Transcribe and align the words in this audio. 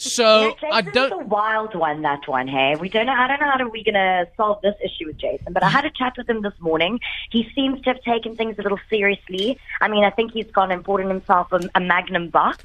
So 0.00 0.54
Yeah, 0.62 0.68
I 0.72 0.80
don't. 0.82 1.12
a 1.12 1.18
wild 1.18 1.74
one. 1.74 2.02
That 2.02 2.26
one, 2.26 2.48
hey. 2.48 2.76
We 2.78 2.88
don't 2.88 3.06
know. 3.06 3.12
I 3.12 3.26
don't 3.28 3.40
know 3.40 3.50
how 3.50 3.56
to, 3.56 3.68
we're 3.68 3.84
gonna 3.84 4.26
solve 4.36 4.60
this 4.62 4.74
issue 4.84 5.06
with 5.06 5.18
Jason. 5.18 5.52
But 5.52 5.62
I 5.62 5.68
had 5.68 5.84
a 5.84 5.90
chat 5.90 6.14
with 6.16 6.28
him 6.28 6.42
this 6.42 6.54
morning. 6.60 7.00
He 7.30 7.48
seems 7.54 7.80
to 7.82 7.90
have 7.90 8.02
taken 8.02 8.36
things 8.36 8.56
a 8.58 8.62
little 8.62 8.80
seriously. 8.90 9.58
I 9.80 9.88
mean, 9.88 10.04
I 10.04 10.10
think 10.10 10.32
he's 10.32 10.50
gone 10.50 10.70
and 10.70 10.82
bought 10.82 11.00
himself 11.00 11.52
a, 11.52 11.60
a 11.74 11.80
Magnum 11.80 12.28
box. 12.30 12.64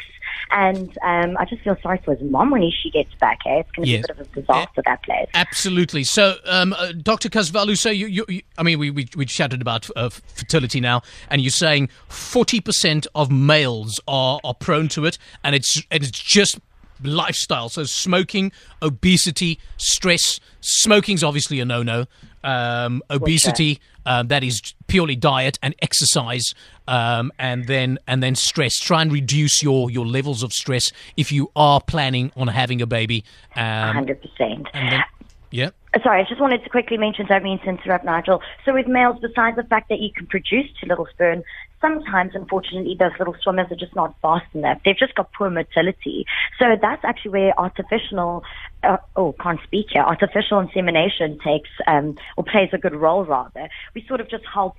And 0.52 0.97
um, 1.04 1.38
I 1.38 1.46
just 1.46 1.62
feel 1.62 1.78
sorry 1.81 2.02
for 2.04 2.15
his 2.15 2.29
mom 2.29 2.52
when 2.52 2.62
he, 2.62 2.71
she 2.71 2.89
gets 2.89 3.13
back. 3.15 3.40
Hey, 3.44 3.60
it's 3.60 3.72
going 3.72 3.86
to 3.86 3.92
Yes. 3.92 4.06
be 4.08 4.12
a 4.12 4.16
bit 4.16 4.22
of 4.28 4.32
a 4.38 4.42
disaster 4.42 4.82
that 4.86 5.04
place. 5.04 5.28
Absolutely. 5.34 6.04
So, 6.04 6.36
um, 6.46 6.74
uh, 6.74 6.92
Dr. 6.94 7.29
Kasvalu, 7.29 7.78
so 7.78 7.90
you, 7.90 8.08
you, 8.08 8.26
you, 8.28 8.42
I 8.58 8.63
mean, 8.63 8.79
we, 8.79 8.90
we, 8.92 9.08
we 9.16 9.26
chatted 9.26 9.62
about 9.62 9.90
uh, 9.96 10.10
fertility 10.10 10.79
now, 10.79 11.02
and 11.29 11.42
you're 11.42 11.52
saying 11.52 11.90
40% 12.10 13.08
of 13.16 13.32
males 13.32 14.00
are, 14.08 14.40
are 14.44 14.54
prone 14.54 14.88
to 14.90 15.06
it, 15.06 15.18
and 15.44 15.56
it's, 15.56 15.82
and 15.92 16.04
it's 16.04 16.12
just 16.12 16.59
lifestyle. 17.04 17.70
So, 17.70 17.84
smoking, 17.84 18.52
obesity, 18.81 19.59
stress. 19.77 20.39
Smoking's 20.62 21.23
obviously 21.23 21.59
a 21.59 21.66
no 21.66 21.84
no. 21.84 22.05
Um, 22.44 23.03
obesity, 23.09 23.80
um, 24.05 24.27
that 24.30 24.44
is 24.44 24.73
purely 24.88 25.16
diet 25.16 25.59
and 25.61 25.75
exercise, 25.81 26.55
um, 26.88 27.31
and 27.38 27.67
then 27.67 27.99
and 28.08 28.23
then 28.23 28.35
stress. 28.35 28.77
Try 28.77 29.02
and 29.02 29.11
reduce 29.11 29.61
your, 29.61 29.91
your 29.91 30.05
levels 30.05 30.41
of 30.44 30.52
stress 30.52 30.91
if 31.17 31.31
you 31.31 31.52
are 31.55 31.81
planning 31.81 32.31
on 32.35 32.48
having 32.48 32.81
a 32.81 32.88
baby. 32.88 33.23
Um, 33.55 34.05
100%. 34.05 34.17
and 34.39 34.66
then, 34.73 35.03
yeah. 35.52 35.70
Sorry, 36.02 36.22
I 36.22 36.25
just 36.27 36.39
wanted 36.39 36.63
to 36.63 36.70
quickly 36.70 36.97
mention, 36.97 37.25
don't 37.25 37.44
mean 37.44 37.59
to 37.59 37.66
interrupt, 37.70 38.05
Nigel. 38.05 38.41
So 38.63 38.73
with 38.73 38.88
males, 38.88 39.17
besides 39.22 39.58
the 39.58 39.63
fact 39.63 39.89
that 39.89 39.99
you 39.99 40.09
can 40.16 40.25
produce 40.25 40.67
too 40.80 40.88
little 40.88 41.05
sperm, 41.11 41.44
sometimes, 41.81 42.31
unfortunately, 42.34 42.95
those 42.98 43.12
little 43.20 43.35
swimmers 43.41 43.71
are 43.71 43.76
just 43.76 43.95
not 43.95 44.16
fast 44.22 44.45
enough. 44.53 44.80
They've 44.85 44.98
just 44.98 45.16
got 45.16 45.31
poor 45.34 45.49
motility. 45.49 46.26
So 46.59 46.77
that's 46.81 47.03
actually 47.03 47.31
where 47.31 47.59
artificial, 47.59 48.44
uh, 48.84 48.98
oh, 49.16 49.34
can't 49.41 49.59
speak 49.63 49.88
here, 49.91 50.03
artificial 50.03 50.59
insemination 50.59 51.39
takes, 51.44 51.70
um, 51.88 52.17
or 52.38 52.44
plays 52.44 52.70
a 52.72 52.78
good 52.78 52.95
role, 52.95 53.25
rather. 53.25 53.70
We 53.95 54.05
sort 54.08 54.22
of 54.22 54.30
just 54.30 54.44
help 54.53 54.75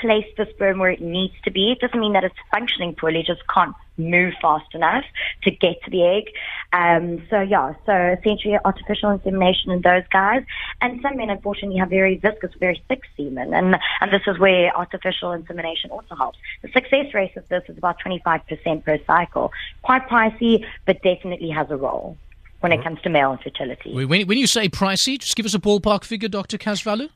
place 0.00 0.26
the 0.36 0.46
sperm 0.54 0.78
where 0.78 0.90
it 0.90 1.02
needs 1.02 1.34
to 1.44 1.50
be. 1.50 1.72
It 1.72 1.80
doesn't 1.80 2.00
mean 2.00 2.14
that 2.14 2.24
it's 2.24 2.34
functioning 2.50 2.94
poorly, 2.94 3.20
it 3.20 3.26
just 3.26 3.42
can't 3.52 3.74
move 3.96 4.34
fast 4.40 4.74
enough 4.74 5.04
to 5.42 5.50
get 5.50 5.82
to 5.84 5.90
the 5.90 6.04
egg. 6.04 6.24
Um, 6.72 7.22
so 7.30 7.40
yeah, 7.40 7.74
so 7.86 8.16
essentially 8.18 8.58
artificial 8.64 9.10
insemination 9.10 9.70
in 9.70 9.82
those 9.82 10.04
guys. 10.12 10.44
And 10.80 11.00
some 11.02 11.16
men 11.16 11.30
unfortunately 11.30 11.78
have 11.78 11.90
very 11.90 12.16
viscous, 12.16 12.52
very 12.58 12.82
thick 12.88 13.02
semen. 13.16 13.54
And, 13.54 13.76
and 14.00 14.12
this 14.12 14.22
is 14.26 14.38
where 14.38 14.76
artificial 14.76 15.32
insemination 15.32 15.90
also 15.90 16.14
helps. 16.14 16.38
The 16.62 16.68
success 16.68 17.14
rate 17.14 17.36
of 17.36 17.48
this 17.48 17.62
is 17.68 17.78
about 17.78 17.96
25% 18.00 18.84
per 18.84 18.98
cycle. 19.06 19.52
Quite 19.82 20.08
pricey, 20.08 20.64
but 20.86 21.02
definitely 21.02 21.50
has 21.50 21.70
a 21.70 21.76
role 21.76 22.16
when 22.64 22.72
it 22.72 22.82
comes 22.82 22.98
to 23.02 23.10
male 23.10 23.32
infertility. 23.32 23.92
When, 23.92 24.26
when 24.26 24.38
you 24.38 24.46
say 24.46 24.70
pricey, 24.70 25.18
just 25.18 25.36
give 25.36 25.44
us 25.44 25.54
a 25.54 25.58
ballpark 25.58 26.02
figure, 26.02 26.28
Dr. 26.28 26.56
Kasvalu. 26.56 27.10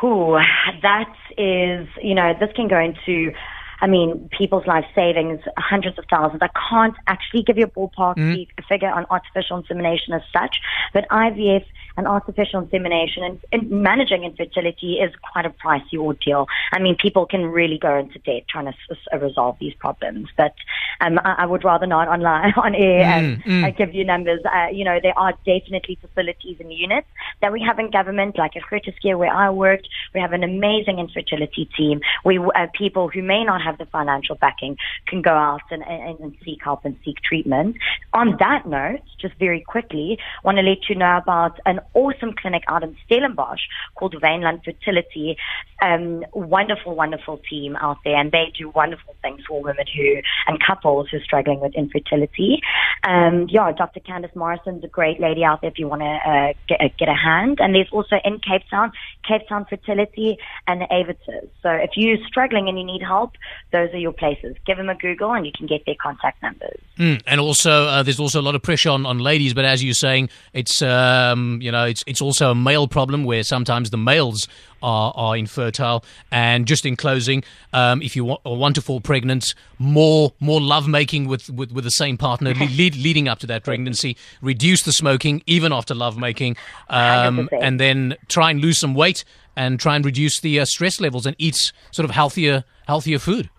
Who 0.00 0.36
that 0.82 1.14
is, 1.38 1.86
you 2.02 2.14
know, 2.14 2.34
this 2.40 2.50
can 2.56 2.66
go 2.66 2.78
into, 2.80 3.32
I 3.80 3.86
mean, 3.86 4.28
people's 4.36 4.66
life 4.66 4.84
savings, 4.94 5.40
hundreds 5.56 5.98
of 5.98 6.04
thousands. 6.10 6.42
I 6.42 6.50
can't 6.68 6.94
actually 7.06 7.42
give 7.42 7.56
you 7.56 7.64
a 7.64 7.70
ballpark 7.70 8.16
mm. 8.16 8.34
fi- 8.34 8.64
figure 8.68 8.90
on 8.90 9.06
artificial 9.10 9.58
insemination 9.58 10.12
as 10.12 10.22
such, 10.32 10.56
but 10.92 11.08
IVF 11.08 11.64
and 11.96 12.06
artificial 12.06 12.60
insemination 12.60 13.22
and, 13.24 13.40
and 13.52 13.70
managing 13.70 14.24
infertility 14.24 14.94
is 14.94 15.12
quite 15.32 15.46
a 15.46 15.50
pricey 15.50 15.98
ordeal. 15.98 16.46
I 16.72 16.80
mean, 16.80 16.96
people 16.96 17.26
can 17.26 17.46
really 17.46 17.78
go 17.78 17.96
into 17.96 18.18
debt 18.20 18.44
trying 18.48 18.66
to 18.66 18.72
s- 18.90 18.98
s- 19.12 19.20
resolve 19.20 19.56
these 19.60 19.74
problems, 19.74 20.28
but 20.36 20.54
um, 21.00 21.18
I, 21.24 21.36
I 21.38 21.46
would 21.46 21.64
rather 21.64 21.86
not 21.86 22.08
online 22.08 22.52
on 22.56 22.74
air 22.74 23.02
and 23.02 23.64
uh, 23.64 23.70
give 23.70 23.94
you 23.94 24.04
numbers. 24.04 24.40
Uh, 24.44 24.68
you 24.72 24.84
know, 24.84 24.98
there 25.02 25.18
are 25.18 25.32
definitely 25.44 25.98
facilities 26.00 26.56
and 26.60 26.72
units 26.72 27.08
that 27.42 27.52
we 27.52 27.60
have 27.62 27.78
in 27.78 27.90
government, 27.90 28.38
like 28.38 28.56
at 28.56 28.62
Curtis 28.62 28.94
where 29.02 29.32
I 29.32 29.50
worked. 29.50 29.88
We 30.14 30.20
have 30.20 30.32
an 30.32 30.44
amazing 30.44 30.98
infertility 30.98 31.68
team. 31.76 32.00
We 32.24 32.38
uh, 32.38 32.66
people 32.76 33.08
who 33.08 33.22
may 33.22 33.44
not 33.44 33.62
have 33.62 33.78
the 33.78 33.86
financial 33.86 34.36
backing 34.36 34.76
can 35.06 35.22
go 35.22 35.30
out 35.30 35.62
and, 35.70 35.82
and, 35.82 36.18
and 36.20 36.36
seek 36.44 36.58
help 36.62 36.84
and 36.84 36.96
seek 37.04 37.16
treatment. 37.22 37.76
On 38.12 38.36
that 38.38 38.66
note, 38.66 39.00
just 39.20 39.34
very 39.38 39.60
quickly, 39.60 40.18
want 40.44 40.58
to 40.58 40.62
let 40.62 40.88
you 40.88 40.94
know 40.94 41.16
about 41.16 41.58
an 41.66 41.79
awesome 41.94 42.34
clinic 42.40 42.62
out 42.68 42.82
in 42.82 42.96
Stellenbosch 43.06 43.60
called 43.94 44.14
Vainland 44.14 44.64
Fertility. 44.64 45.36
Um, 45.82 46.24
wonderful, 46.32 46.94
wonderful 46.94 47.40
team 47.48 47.76
out 47.76 47.98
there, 48.04 48.16
and 48.16 48.30
they 48.32 48.52
do 48.56 48.68
wonderful 48.70 49.14
things 49.22 49.40
for 49.46 49.62
women 49.62 49.86
who 49.96 50.20
and 50.46 50.58
couples 50.64 51.08
who 51.10 51.18
are 51.18 51.22
struggling 51.22 51.60
with 51.60 51.74
infertility. 51.74 52.60
Um, 53.04 53.46
yeah, 53.48 53.72
Dr. 53.72 54.00
Candice 54.00 54.34
Morrison's 54.36 54.84
a 54.84 54.88
great 54.88 55.20
lady 55.20 55.44
out 55.44 55.60
there 55.60 55.70
if 55.70 55.78
you 55.78 55.88
want 55.88 56.02
to 56.02 56.06
uh, 56.06 56.52
get, 56.68 56.80
uh, 56.80 56.88
get 56.98 57.08
a 57.08 57.14
hand. 57.14 57.58
And 57.60 57.74
there's 57.74 57.88
also 57.92 58.16
in 58.24 58.38
Cape 58.40 58.62
Town, 58.70 58.92
Cape 59.26 59.48
Town 59.48 59.66
Fertility 59.68 60.38
and 60.66 60.82
Aevitas. 60.82 61.48
So 61.62 61.70
if 61.70 61.90
you're 61.96 62.18
struggling 62.26 62.68
and 62.68 62.78
you 62.78 62.84
need 62.84 63.02
help, 63.02 63.32
those 63.72 63.90
are 63.90 63.98
your 63.98 64.12
places. 64.12 64.56
Give 64.66 64.76
them 64.76 64.88
a 64.88 64.94
Google 64.94 65.32
and 65.32 65.46
you 65.46 65.52
can 65.56 65.66
get 65.66 65.86
their 65.86 65.94
contact 66.00 66.42
numbers. 66.42 66.80
Mm, 66.98 67.22
and 67.26 67.40
also, 67.40 67.84
uh, 67.84 68.02
there's 68.02 68.20
also 68.20 68.40
a 68.40 68.42
lot 68.42 68.54
of 68.54 68.62
pressure 68.62 68.90
on, 68.90 69.06
on 69.06 69.18
ladies. 69.18 69.54
But 69.54 69.64
as 69.64 69.82
you're 69.82 69.94
saying, 69.94 70.28
it's 70.52 70.82
um, 70.82 71.60
you 71.62 71.69
know, 71.69 71.69
it's 71.74 72.02
it's 72.06 72.20
also 72.20 72.50
a 72.50 72.54
male 72.54 72.88
problem 72.88 73.24
where 73.24 73.42
sometimes 73.42 73.90
the 73.90 73.96
males 73.96 74.48
are 74.82 75.12
are 75.14 75.36
infertile. 75.36 76.04
And 76.30 76.66
just 76.66 76.86
in 76.86 76.96
closing, 76.96 77.44
um, 77.72 78.02
if 78.02 78.16
you 78.16 78.24
wa- 78.24 78.38
want 78.44 78.74
to 78.76 78.82
fall 78.82 79.00
pregnant, 79.00 79.54
more 79.78 80.32
more 80.40 80.60
love 80.60 80.88
making 80.88 81.28
with, 81.28 81.50
with, 81.50 81.72
with 81.72 81.84
the 81.84 81.90
same 81.90 82.16
partner 82.16 82.54
le- 82.54 82.64
lead, 82.76 82.96
leading 82.96 83.28
up 83.28 83.38
to 83.40 83.46
that 83.48 83.64
pregnancy. 83.64 84.16
Reduce 84.42 84.82
the 84.82 84.92
smoking 84.92 85.42
even 85.46 85.72
after 85.72 85.94
love 85.94 86.16
making, 86.18 86.56
um, 86.88 87.48
and 87.60 87.78
then 87.80 88.16
try 88.28 88.50
and 88.50 88.60
lose 88.60 88.78
some 88.78 88.94
weight 88.94 89.24
and 89.56 89.80
try 89.80 89.96
and 89.96 90.04
reduce 90.04 90.40
the 90.40 90.60
uh, 90.60 90.64
stress 90.64 91.00
levels 91.00 91.26
and 91.26 91.36
eat 91.38 91.72
sort 91.90 92.04
of 92.04 92.10
healthier 92.10 92.64
healthier 92.86 93.18
food. 93.18 93.50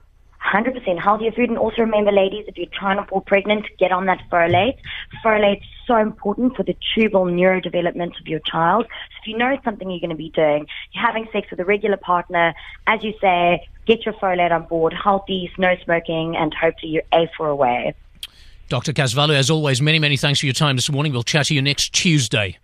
100% 0.52 1.00
healthier 1.00 1.32
food. 1.32 1.50
And 1.50 1.58
also 1.58 1.82
remember, 1.82 2.12
ladies, 2.12 2.46
if 2.48 2.58
you're 2.58 2.68
trying 2.72 2.98
to 2.98 3.06
fall 3.06 3.22
pregnant, 3.22 3.66
get 3.80 3.92
on 3.92 4.06
that 4.06 4.22
folate. 4.32 4.78
Folate's 5.24 5.66
so 5.88 5.98
important 5.98 6.56
for 6.56 6.64
the 6.64 6.76
tubal 6.94 7.26
neurodevelopment 7.26 8.20
of 8.20 8.28
your 8.28 8.40
child. 8.40 8.86
So 8.86 9.16
if 9.22 9.28
you 9.28 9.38
know 9.38 9.50
it's 9.50 9.64
something 9.64 9.90
you're 9.90 10.00
going 10.00 10.10
to 10.10 10.16
be 10.16 10.30
doing, 10.30 10.68
you're 10.94 11.06
having 11.06 11.28
sex 11.32 11.50
with 11.50 11.60
a 11.60 11.66
regular 11.66 11.98
partner, 11.98 12.54
as 12.88 13.04
you 13.04 13.14
say, 13.22 13.68
get 13.86 14.06
your 14.06 14.14
folate 14.16 14.52
on 14.52 14.68
board, 14.68 14.94
healthy, 14.94 15.52
no 15.58 15.76
smoking, 15.84 16.36
and 16.36 16.54
hopefully 16.54 16.92
you're 16.92 17.04
A 17.14 17.30
for 17.38 17.48
away. 17.48 17.96
Dr. 18.70 18.94
Casvallo, 18.94 19.36
as 19.36 19.50
always, 19.50 19.82
many, 19.82 20.00
many 20.00 20.16
thanks 20.16 20.40
for 20.40 20.46
your 20.46 20.54
time 20.54 20.78
this 20.78 20.90
morning. 20.90 21.12
We'll 21.12 21.24
chat 21.24 21.48
to 21.48 21.54
you 21.54 21.62
next 21.62 21.90
Tuesday. 21.94 22.58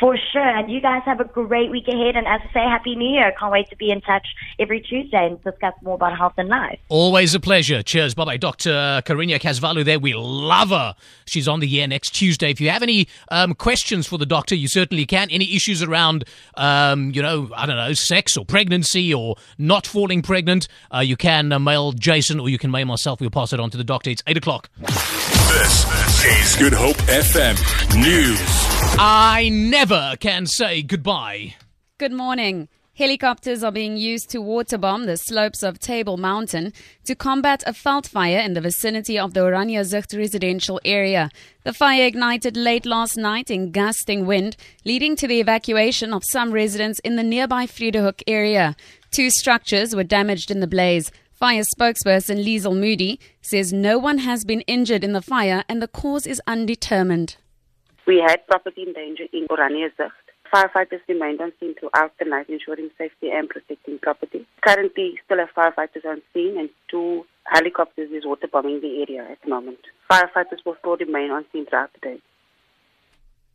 For 0.00 0.16
sure. 0.32 0.42
And 0.42 0.70
you 0.70 0.80
guys 0.80 1.02
have 1.06 1.20
a 1.20 1.24
great 1.24 1.70
week 1.70 1.88
ahead. 1.88 2.16
And 2.16 2.26
as 2.26 2.40
I 2.50 2.52
say, 2.52 2.60
Happy 2.60 2.94
New 2.94 3.08
Year. 3.08 3.32
Can't 3.38 3.50
wait 3.50 3.68
to 3.70 3.76
be 3.76 3.90
in 3.90 4.00
touch 4.00 4.26
every 4.58 4.80
Tuesday 4.80 5.26
and 5.26 5.42
discuss 5.42 5.74
more 5.82 5.94
about 5.94 6.16
health 6.16 6.34
and 6.36 6.48
life. 6.48 6.78
Always 6.88 7.34
a 7.34 7.40
pleasure. 7.40 7.82
Cheers. 7.82 8.14
Bye 8.14 8.24
bye. 8.24 8.36
Dr. 8.36 9.02
Karina 9.04 9.38
Casvallo 9.38 9.84
there. 9.84 9.98
We 9.98 10.14
love 10.14 10.70
her. 10.70 10.94
She's 11.26 11.48
on 11.48 11.60
the 11.60 11.80
air 11.80 11.88
next 11.88 12.10
Tuesday. 12.10 12.50
If 12.50 12.60
you 12.60 12.70
have 12.70 12.82
any 12.82 13.08
um, 13.30 13.54
questions 13.54 14.06
for 14.06 14.18
the 14.18 14.26
doctor, 14.26 14.54
you 14.54 14.68
certainly 14.68 15.04
can. 15.04 15.28
Any 15.30 15.56
issues 15.56 15.82
around, 15.82 16.24
um, 16.56 17.10
you 17.12 17.22
know, 17.22 17.50
I 17.56 17.66
don't 17.66 17.76
know, 17.76 17.92
sex 17.92 18.36
or 18.36 18.44
pregnancy 18.44 19.12
or 19.12 19.36
not 19.58 19.86
falling 19.86 20.22
pregnant, 20.22 20.68
uh, 20.94 21.00
you 21.00 21.16
can 21.16 21.52
uh, 21.52 21.58
mail 21.58 21.92
Jason 21.92 22.38
or 22.38 22.48
you 22.48 22.58
can 22.58 22.70
mail 22.70 22.86
myself. 22.86 23.20
We'll 23.20 23.30
pass 23.30 23.52
it 23.52 23.60
on 23.60 23.70
to 23.70 23.76
the 23.76 23.84
doctor. 23.84 24.10
It's 24.10 24.22
8 24.26 24.36
o'clock. 24.36 24.70
This 24.78 26.24
is 26.24 26.56
Good 26.56 26.72
Hope 26.72 26.96
FM 27.08 27.56
News. 28.00 28.67
I 28.96 29.50
never 29.52 30.14
can 30.18 30.46
say 30.46 30.82
goodbye. 30.82 31.54
Good 31.98 32.12
morning. 32.12 32.68
Helicopters 32.94 33.62
are 33.62 33.70
being 33.70 33.96
used 33.96 34.28
to 34.30 34.38
waterbomb 34.38 35.06
the 35.06 35.16
slopes 35.16 35.62
of 35.62 35.78
Table 35.78 36.16
Mountain 36.16 36.72
to 37.04 37.14
combat 37.14 37.62
a 37.64 37.72
veld 37.72 38.08
fire 38.08 38.40
in 38.40 38.54
the 38.54 38.60
vicinity 38.60 39.16
of 39.16 39.34
the 39.34 39.40
Oranjezicht 39.40 40.18
residential 40.18 40.80
area. 40.84 41.30
The 41.62 41.72
fire 41.72 42.06
ignited 42.06 42.56
late 42.56 42.84
last 42.84 43.16
night 43.16 43.52
in 43.52 43.70
gusting 43.70 44.26
wind, 44.26 44.56
leading 44.84 45.14
to 45.14 45.28
the 45.28 45.38
evacuation 45.38 46.12
of 46.12 46.24
some 46.24 46.50
residents 46.50 46.98
in 47.00 47.14
the 47.14 47.22
nearby 47.22 47.66
Vredehoek 47.66 48.22
area. 48.26 48.74
Two 49.12 49.30
structures 49.30 49.94
were 49.94 50.02
damaged 50.02 50.50
in 50.50 50.58
the 50.58 50.66
blaze. 50.66 51.12
Fire 51.30 51.62
spokesperson 51.62 52.44
Liesel 52.44 52.76
Moody 52.76 53.20
says 53.42 53.72
no 53.72 53.96
one 53.96 54.18
has 54.18 54.44
been 54.44 54.62
injured 54.62 55.04
in 55.04 55.12
the 55.12 55.22
fire 55.22 55.62
and 55.68 55.80
the 55.80 55.86
cause 55.86 56.26
is 56.26 56.42
undetermined. 56.48 57.36
We 58.08 58.24
had 58.26 58.46
property 58.46 58.84
in 58.84 58.94
danger 58.94 59.24
in 59.34 59.46
Oranjezicht. 59.48 60.24
Firefighters 60.50 61.02
remained 61.08 61.42
on 61.42 61.52
scene 61.60 61.74
throughout 61.78 62.12
the 62.18 62.24
night, 62.24 62.48
ensuring 62.48 62.88
safety 62.96 63.30
and 63.30 63.50
protecting 63.50 63.98
property. 63.98 64.46
Currently, 64.66 65.20
still 65.26 65.36
have 65.36 65.50
firefighters 65.54 66.06
on 66.06 66.22
scene 66.32 66.56
and 66.58 66.70
two 66.90 67.26
helicopters 67.44 68.10
is 68.10 68.24
waterbombing 68.24 68.80
the 68.80 69.04
area 69.06 69.30
at 69.30 69.42
the 69.42 69.50
moment. 69.50 69.80
Firefighters 70.10 70.64
will 70.64 70.76
still 70.78 70.96
remain 70.96 71.30
on 71.30 71.44
scene 71.52 71.66
throughout 71.66 71.90
the 71.92 72.00
day. 72.00 72.22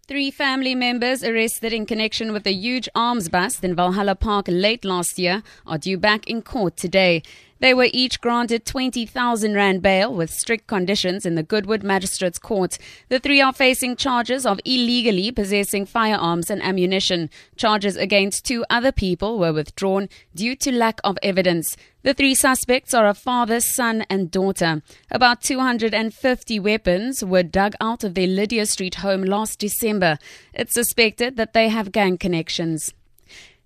Three 0.06 0.30
family 0.30 0.76
members 0.76 1.24
arrested 1.24 1.74
in 1.74 1.88
connection 1.88 2.32
with 2.32 2.46
a 2.46 2.54
huge 2.54 2.90
arms 2.94 3.30
bust 3.30 3.64
in 3.64 3.74
Valhalla 3.74 4.16
Park 4.16 4.46
late 4.50 4.86
last 4.86 5.18
year 5.18 5.42
are 5.66 5.78
due 5.80 5.98
back 5.98 6.28
in 6.28 6.42
court 6.44 6.78
today. 6.78 7.24
They 7.64 7.74
were 7.74 7.88
each 7.94 8.20
granted 8.20 8.66
20,000 8.66 9.54
Rand 9.54 9.82
bail 9.82 10.14
with 10.14 10.30
strict 10.30 10.68
conditions 10.68 11.26
in 11.26 11.36
the 11.36 11.44
Goodwood 11.44 11.82
Magistrates 11.82 12.38
Court. 12.38 12.78
The 13.08 13.22
three 13.22 13.40
are 13.40 13.54
facing 13.54 13.96
charges 13.96 14.46
of 14.46 14.60
illegally 14.66 15.32
possessing 15.32 15.86
firearms 15.86 16.50
and 16.50 16.62
ammunition. 16.62 17.30
Charges 17.56 17.96
against 17.96 18.44
two 18.44 18.66
other 18.70 18.92
people 18.92 19.40
were 19.40 19.54
withdrawn 19.54 20.10
due 20.36 20.58
to 20.58 20.74
lack 20.74 21.00
of 21.06 21.18
evidence. 21.24 21.78
The 22.02 22.14
three 22.14 22.36
suspects 22.36 22.94
are 22.94 23.08
a 23.08 23.14
father, 23.14 23.62
son, 23.62 24.06
and 24.10 24.30
daughter. 24.30 24.82
About 25.10 25.42
250 25.42 26.60
weapons 26.60 27.24
were 27.24 27.44
dug 27.44 27.76
out 27.80 28.04
of 28.04 28.14
their 28.14 28.28
Lydia 28.28 28.66
Street 28.66 28.96
home 28.96 29.24
last 29.24 29.60
December. 29.60 30.20
It's 30.54 30.74
suspected 30.74 31.38
that 31.38 31.54
they 31.54 31.70
have 31.70 31.94
gang 31.94 32.18
connections. 32.18 32.94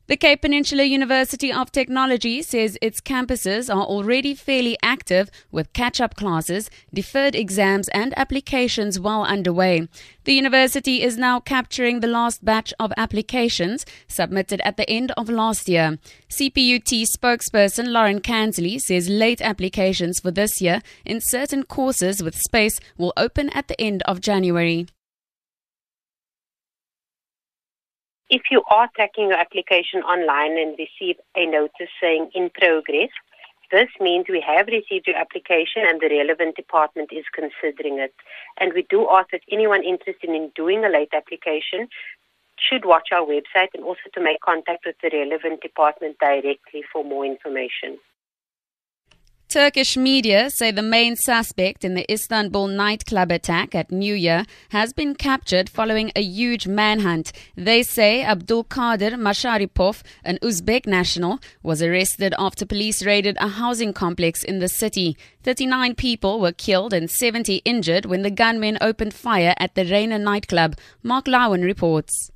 The 0.08 0.16
Cape 0.16 0.42
Peninsula 0.42 0.86
University 0.86 1.52
of 1.52 1.70
Technology 1.70 2.42
says 2.42 2.78
its 2.82 3.02
campuses 3.02 3.70
are 3.70 3.84
already 3.84 4.34
fairly 4.34 4.78
active 4.82 5.30
with 5.52 5.74
catch 5.74 6.00
up 6.00 6.16
classes, 6.16 6.70
deferred 6.94 7.36
exams, 7.36 7.90
and 7.90 8.18
applications 8.18 9.02
well 9.02 9.26
underway. 9.26 9.90
The 10.24 10.32
university 10.32 11.04
is 11.04 11.18
now 11.18 11.42
capturing 11.42 12.00
the 12.00 12.08
last 12.08 12.46
batch 12.46 12.74
of 12.80 12.94
applications 12.96 13.86
submitted 14.08 14.62
at 14.62 14.78
the 14.78 14.90
end 14.90 15.12
of 15.18 15.28
last 15.30 15.68
year. 15.68 16.00
CPUT 16.30 17.02
spokesperson 17.02 17.90
Lauren 17.90 18.22
Kansley 18.22 18.80
says 18.80 19.10
late 19.10 19.42
applications 19.42 20.22
for 20.22 20.32
this 20.32 20.62
year 20.62 20.82
in 21.04 21.20
certain 21.20 21.64
courses 21.64 22.24
with 22.24 22.38
space 22.38 22.80
will 22.98 23.12
open 23.18 23.50
at 23.50 23.68
the 23.68 23.80
end 23.82 24.04
of 24.04 24.22
January. 24.22 24.88
If 28.30 28.44
you 28.52 28.62
are 28.70 28.90
tracking 28.94 29.30
your 29.30 29.40
application 29.40 30.02
online 30.04 30.58
and 30.58 30.78
receive 30.78 31.16
a 31.38 31.46
notice 31.46 31.88
saying 32.02 32.32
in 32.36 32.50
progress, 32.50 33.10
this 33.72 33.88
means 34.02 34.26
we 34.28 34.44
have 34.46 34.68
received 34.68 35.08
your 35.08 35.16
application 35.16 35.84
and 35.88 36.00
the 36.00 36.10
relevant 36.10 36.56
department 36.56 37.10
is 37.12 37.24
considering 37.34 38.00
it. 38.00 38.14
And 38.60 38.74
we 38.74 38.86
do 38.90 39.08
ask 39.10 39.32
that 39.32 39.42
anyone 39.52 39.84
interested 39.84 40.30
in 40.30 40.52
doing 40.56 40.84
a 40.84 40.90
late 40.90 41.14
application 41.14 41.88
should 42.60 42.86
watch 42.86 43.10
our 43.14 43.26
website 43.26 43.72
and 43.74 43.84
also 43.84 44.12
to 44.14 44.22
make 44.22 44.42
contact 44.42 44.86
with 44.86 44.96
the 45.02 45.10
relevant 45.14 45.62
department 45.62 46.18
directly 46.20 46.84
for 46.92 47.04
more 47.04 47.26
information. 47.26 47.98
Turkish 49.50 49.96
media 49.96 50.50
say 50.50 50.72
the 50.72 50.82
main 50.82 51.16
suspect 51.16 51.86
in 51.86 51.94
the 51.94 52.12
Istanbul 52.12 52.68
nightclub 52.68 53.32
attack 53.32 53.74
at 53.74 53.90
New 53.90 54.14
Year 54.14 54.46
has 54.72 54.92
been 54.92 55.16
captured 55.16 55.70
following 55.70 56.12
a 56.18 56.22
huge 56.22 56.68
manhunt. 56.68 57.32
They 57.56 57.82
say 57.82 58.24
Abdulkadir 58.24 59.16
Masharipov, 59.16 60.04
an 60.26 60.38
Uzbek 60.42 60.86
national, 60.86 61.40
was 61.64 61.82
arrested 61.82 62.34
after 62.38 62.66
police 62.66 63.06
raided 63.06 63.38
a 63.40 63.48
housing 63.48 63.94
complex 63.94 64.44
in 64.44 64.60
the 64.60 64.68
city. 64.68 65.16
39 65.44 65.96
people 65.96 66.42
were 66.42 66.52
killed 66.52 66.92
and 66.92 67.10
70 67.10 67.62
injured 67.64 68.06
when 68.06 68.24
the 68.24 68.30
gunmen 68.32 68.78
opened 68.82 69.14
fire 69.14 69.54
at 69.58 69.76
the 69.76 69.86
Reina 69.86 70.20
nightclub. 70.20 70.76
Mark 71.04 71.24
Lowen 71.24 71.64
reports. 71.64 72.32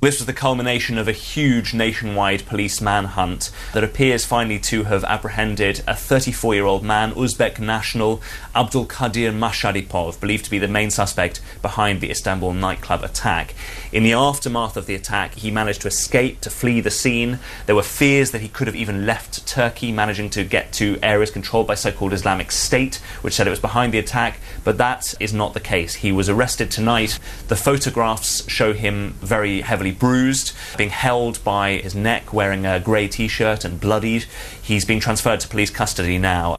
This 0.00 0.20
was 0.20 0.26
the 0.26 0.32
culmination 0.32 0.96
of 0.96 1.08
a 1.08 1.12
huge 1.12 1.74
nationwide 1.74 2.46
police 2.46 2.80
manhunt 2.80 3.50
that 3.74 3.82
appears 3.82 4.24
finally 4.24 4.60
to 4.60 4.84
have 4.84 5.02
apprehended 5.02 5.82
a 5.88 5.96
34 5.96 6.54
year 6.54 6.66
old 6.66 6.84
man, 6.84 7.10
Uzbek 7.14 7.58
national 7.58 8.22
Abdul 8.54 8.86
Kadir 8.86 9.32
Masharipov, 9.32 10.20
believed 10.20 10.44
to 10.44 10.52
be 10.52 10.60
the 10.60 10.68
main 10.68 10.90
suspect 10.90 11.40
behind 11.62 12.00
the 12.00 12.12
Istanbul 12.12 12.52
nightclub 12.52 13.02
attack. 13.02 13.54
In 13.90 14.04
the 14.04 14.12
aftermath 14.12 14.76
of 14.76 14.86
the 14.86 14.94
attack, 14.94 15.34
he 15.34 15.50
managed 15.50 15.80
to 15.80 15.88
escape, 15.88 16.42
to 16.42 16.50
flee 16.50 16.80
the 16.80 16.92
scene. 16.92 17.40
There 17.66 17.74
were 17.74 17.82
fears 17.82 18.30
that 18.30 18.40
he 18.40 18.48
could 18.48 18.68
have 18.68 18.76
even 18.76 19.04
left 19.04 19.48
Turkey, 19.48 19.90
managing 19.90 20.30
to 20.30 20.44
get 20.44 20.72
to 20.74 21.00
areas 21.02 21.32
controlled 21.32 21.66
by 21.66 21.74
so 21.74 21.90
called 21.90 22.12
Islamic 22.12 22.52
State, 22.52 23.02
which 23.22 23.34
said 23.34 23.48
it 23.48 23.50
was 23.50 23.58
behind 23.58 23.92
the 23.92 23.98
attack, 23.98 24.38
but 24.62 24.78
that 24.78 25.14
is 25.18 25.34
not 25.34 25.54
the 25.54 25.60
case. 25.60 25.94
He 25.96 26.12
was 26.12 26.28
arrested 26.28 26.70
tonight. 26.70 27.18
The 27.48 27.56
photographs 27.56 28.48
show 28.48 28.72
him 28.72 29.14
very 29.22 29.62
heavily 29.62 29.87
bruised, 29.90 30.52
being 30.76 30.90
held 30.90 31.42
by 31.44 31.78
his 31.78 31.94
neck, 31.94 32.32
wearing 32.32 32.66
a 32.66 32.80
grey 32.80 33.08
t 33.08 33.28
shirt 33.28 33.64
and 33.64 33.80
bloodied. 33.80 34.24
He's 34.62 34.84
being 34.84 35.00
transferred 35.00 35.40
to 35.40 35.48
police 35.48 35.70
custody 35.70 36.18
now. 36.18 36.58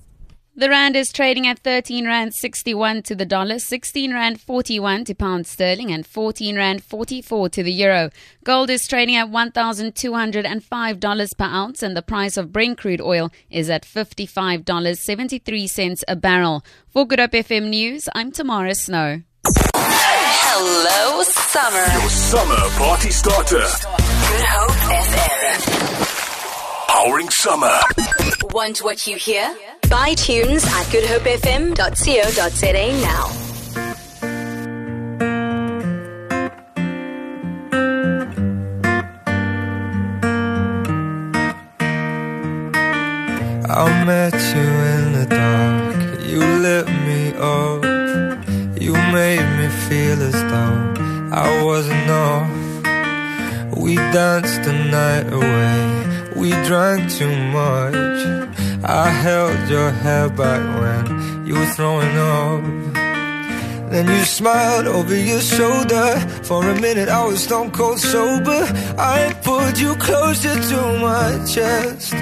The 0.59 0.69
rand 0.69 0.95
is 0.97 1.13
trading 1.13 1.47
at 1.47 1.59
13 1.59 2.05
rand 2.05 2.35
61 2.35 3.03
to 3.03 3.15
the 3.15 3.25
dollar, 3.25 3.59
16 3.59 4.13
rand 4.13 4.41
41 4.41 5.05
to 5.05 5.15
pound 5.15 5.47
sterling, 5.47 5.89
and 5.89 6.05
14 6.05 6.57
rand 6.57 6.83
44 6.83 7.47
to 7.47 7.63
the 7.63 7.71
euro. 7.71 8.09
Gold 8.43 8.69
is 8.69 8.85
trading 8.85 9.15
at 9.15 9.29
$1,205 9.29 11.37
per 11.37 11.45
ounce, 11.45 11.81
and 11.81 11.95
the 11.95 12.01
price 12.01 12.35
of 12.35 12.51
Brent 12.51 12.77
crude 12.77 12.99
oil 12.99 13.31
is 13.49 13.69
at 13.69 13.85
$55.73 13.85 16.03
a 16.09 16.15
barrel. 16.17 16.65
For 16.89 17.07
Good 17.07 17.19
Hope 17.19 17.31
FM 17.31 17.69
News, 17.69 18.09
I'm 18.13 18.29
Tamara 18.29 18.75
Snow. 18.75 19.21
Hello, 20.51 21.21
summer. 21.21 21.85
Your 22.01 22.09
summer 22.09 22.57
party 22.79 23.11
starter. 23.11 23.59
Good 23.59 24.45
Hope 24.49 24.71
FM. 25.05 25.59
Powering 26.87 27.29
summer. 27.29 27.79
Want 28.51 28.79
what 28.79 29.05
you 29.05 29.17
hear? 29.17 29.55
Buy 29.89 30.15
tunes 30.15 30.65
at 30.65 30.87
goodhopefm.co.za 30.87 33.01
now. 33.03 33.29
I 43.69 44.03
met 44.03 44.33
you 44.33 44.67
in 44.95 45.13
the 45.13 45.25
dark. 45.29 45.99
You 46.25 46.39
lit 46.65 46.87
me 47.05 47.33
up. 47.37 47.85
You 48.81 48.93
made 48.93 49.41
me 49.41 49.48
feel 49.89 50.21
as 50.21 50.39
though 50.51 50.93
I 51.33 51.63
wasn't 51.63 52.09
off. 52.11 52.47
We 53.75 53.95
danced 53.95 54.61
the 54.63 54.73
night 54.97 55.27
away. 55.33 55.77
We 56.35 56.49
drank 56.69 57.11
too 57.19 57.35
much. 57.59 58.21
I 58.83 59.09
held 59.09 59.67
your 59.67 59.89
hair 59.89 60.29
back 60.29 60.63
when 60.79 61.47
you 61.47 61.55
were 61.55 61.71
throwing 61.77 62.15
up. 62.17 62.61
Then 63.91 64.05
you 64.07 64.23
smiled 64.25 64.85
over 64.85 65.15
your 65.15 65.41
shoulder. 65.41 66.19
For 66.43 66.63
a 66.63 66.79
minute, 66.79 67.09
I 67.09 67.25
was 67.25 67.43
stone 67.43 67.71
cold 67.71 67.99
sober. 67.99 68.61
I 68.95 69.33
pulled 69.43 69.79
you 69.79 69.95
closer 69.95 70.55
to 70.71 70.79
my 70.99 71.43
chest. 71.47 72.13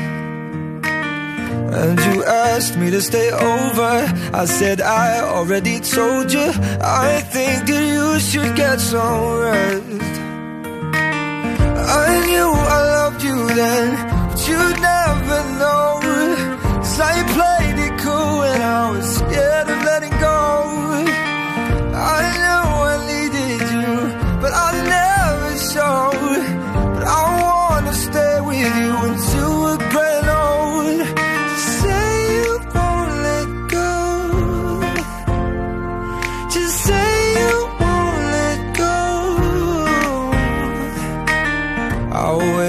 And 1.71 1.99
you 1.99 2.23
asked 2.23 2.77
me 2.77 2.89
to 2.91 3.01
stay 3.01 3.31
over. 3.31 4.13
I 4.33 4.45
said, 4.45 4.81
I 4.81 5.19
already 5.19 5.79
told 5.79 6.31
you. 6.31 6.51
I 6.81 7.21
think 7.21 7.67
that 7.67 7.83
you 7.93 8.19
should 8.19 8.55
get 8.55 8.79
some 8.79 9.39
rest. 9.39 9.83
I 11.89 12.25
knew 12.27 12.49
I 12.75 12.79
loved 12.95 13.23
you 13.23 13.47
then, 13.55 13.89
but 14.29 14.47
you'd 14.47 14.79
never 14.81 15.39
know. 15.59 15.99
Cause 16.77 16.99
I 16.99 17.15
played 17.35 17.77
it 17.85 17.99
cool 18.01 18.39
when 18.39 18.61
I 18.61 18.91
was 18.91 19.15
scared 19.17 19.69
of 19.69 19.83
letting 19.83 20.19
go. 20.19 20.76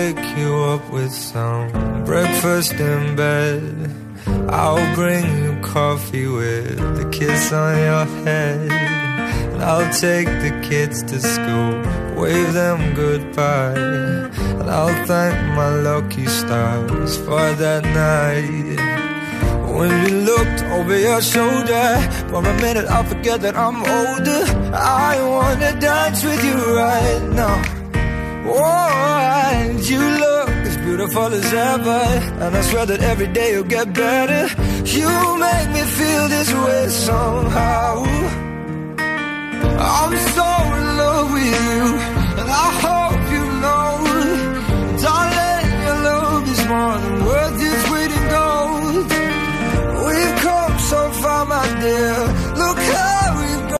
I'll 0.08 0.38
you 0.38 0.56
up 0.64 0.90
with 0.90 1.12
some 1.12 1.70
breakfast 2.06 2.72
in 2.72 3.14
bed. 3.14 3.62
I'll 4.48 4.94
bring 4.94 5.26
you 5.44 5.60
coffee 5.60 6.26
with 6.26 6.80
a 6.80 7.10
kiss 7.12 7.52
on 7.52 7.76
your 7.76 8.06
head. 8.24 8.72
And 9.52 9.62
I'll 9.62 9.92
take 9.92 10.28
the 10.28 10.66
kids 10.66 11.02
to 11.02 11.20
school, 11.20 11.72
wave 12.18 12.54
them 12.54 12.94
goodbye. 12.94 13.74
And 13.76 14.70
I'll 14.70 15.04
thank 15.04 15.36
my 15.54 15.74
lucky 15.74 16.24
stars 16.24 17.18
for 17.18 17.52
that 17.62 17.84
night. 17.84 18.80
When 19.76 19.90
you 20.06 20.20
looked 20.22 20.62
over 20.72 20.98
your 20.98 21.20
shoulder, 21.20 21.86
for 22.32 22.46
a 22.46 22.56
minute 22.62 22.86
I 22.86 23.04
forget 23.04 23.42
that 23.42 23.56
I'm 23.56 23.76
older. 23.76 24.42
I 24.74 25.20
wanna 25.20 25.78
dance 25.78 26.24
with 26.24 26.42
you 26.42 26.56
right 26.76 27.22
now. 27.34 27.77
Oh, 28.50 29.50
and 29.52 29.88
you 29.88 29.98
look 29.98 30.48
as 30.48 30.76
beautiful 30.78 31.26
as 31.34 31.52
ever. 31.52 32.02
And 32.44 32.56
I 32.56 32.60
swear 32.62 32.86
that 32.86 33.02
every 33.02 33.28
day 33.28 33.52
you'll 33.52 33.64
get 33.64 33.92
better. 33.92 34.42
You 34.84 35.08
make 35.38 35.70
me 35.70 35.82
feel. 35.82 35.97